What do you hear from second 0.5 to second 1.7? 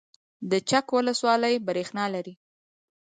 د چک ولسوالۍ